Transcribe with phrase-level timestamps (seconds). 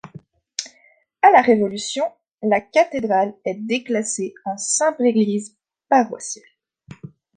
[1.21, 2.03] À la Révolution,
[2.41, 5.55] la cathédrale est déclassée en simple église
[5.89, 6.43] paroissiale.